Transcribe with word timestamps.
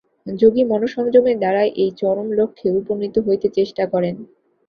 যোগী 0.27 0.63
মনঃসংযমের 0.63 1.37
দ্বারা 1.39 1.63
এই 1.75 1.91
চরম 1.99 2.27
লক্ষ্যে 2.39 2.67
উপনীত 2.79 3.15
হইতে 3.19 3.47
চেষ্টা 3.57 3.83
করেন। 3.93 4.15